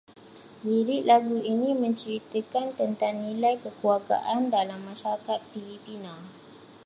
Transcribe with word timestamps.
Lirik 0.67 1.03
lagu 1.09 1.37
ini 1.53 1.69
menceritakan 1.83 2.67
tentang 2.79 3.13
nilai 3.23 3.55
kekeluargaan 3.63 4.41
dalam 4.55 4.79
masyarakat 4.89 5.37
Filipina 5.53 6.15